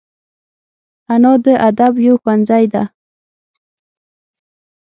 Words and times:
انا 1.13 1.33
د 1.43 1.45
ادب 1.67 1.93
یو 2.05 2.15
ښوونځی 2.21 2.65
ده 2.73 2.83